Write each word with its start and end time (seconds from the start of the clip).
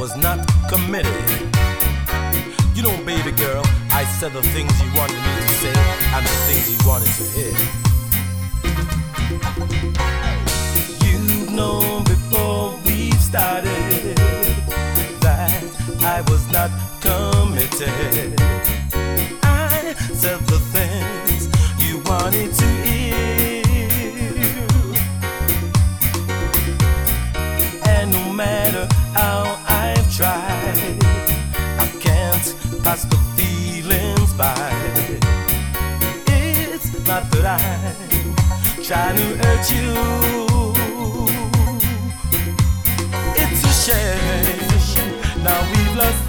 was 0.00 0.16
not 0.16 0.38
committed. 0.66 1.12
You 2.74 2.82
know, 2.82 2.96
baby 3.04 3.32
girl, 3.32 3.62
I 3.92 4.04
said 4.18 4.32
the 4.32 4.40
things 4.40 4.72
you 4.82 4.88
wanted 4.96 5.20
me 5.26 5.32
to 5.36 5.48
say 5.60 5.74
and 6.14 6.24
the 6.24 6.36
things 6.48 6.72
you 6.72 6.78
wanted 6.88 7.12
to 7.20 7.24
hear. 7.36 7.54
You've 11.04 11.52
known 11.52 12.04
before 12.04 12.80
we 12.86 13.10
started 13.10 14.16
that 15.20 15.64
I 16.00 16.22
was 16.30 16.50
not 16.50 16.70
committed. 17.02 18.40
I 19.42 19.94
said 20.14 20.40
the 20.48 20.60
things 20.72 21.42
you 21.78 21.98
wanted 22.06 22.54
to 22.54 22.66
hear. 22.86 23.64
And 27.86 28.10
no 28.12 28.32
matter 28.32 28.88
how 29.12 29.69
pass 32.90 33.04
the 33.04 33.16
feelings 33.36 34.32
by. 34.34 34.72
It's 36.26 36.90
not 37.06 37.22
that 37.30 37.46
I'm 37.56 38.82
trying 38.82 39.16
to 39.16 39.26
hurt 39.40 39.66
you. 39.76 39.90
It's 43.42 43.62
a 43.70 43.74
shame. 43.84 45.10
Now 45.44 45.60
we've 45.70 45.96
lost 46.00 46.24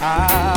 our 0.00 0.49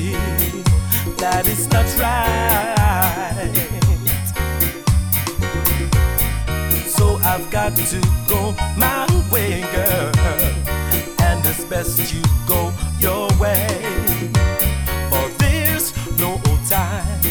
that 0.00 1.46
it's 1.46 1.66
not 1.68 1.86
right? 2.00 3.52
So 6.86 7.16
I've 7.22 7.50
got 7.50 7.76
to 7.76 8.00
go 8.26 8.54
my 8.76 9.06
way, 9.30 9.60
girl, 9.60 10.12
and 11.20 11.46
it's 11.46 11.64
best 11.64 12.12
you 12.14 12.22
go 12.48 12.72
your 12.98 13.28
way. 13.38 13.66
For 15.10 15.28
there's 15.38 15.92
no 16.18 16.40
time 16.68 17.22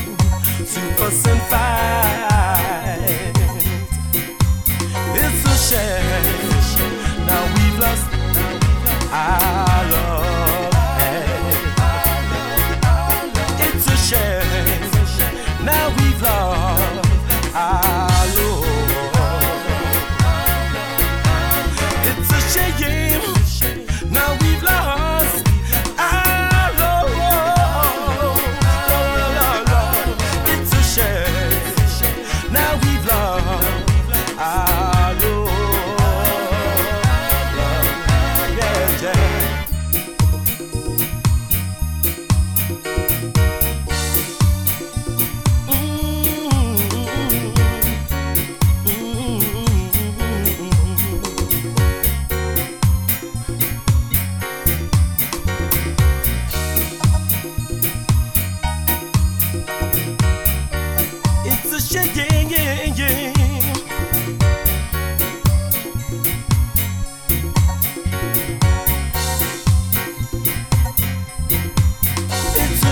to 0.59 0.81
fuss 0.97 1.25
and 1.27 1.41
fight. 1.49 3.33
It's 5.15 5.43
a 5.45 5.55
shame. 5.67 7.25
Now 7.25 7.43
we've 7.55 7.79
lost 7.79 8.07
our 9.11 9.58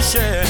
share. 0.08 0.47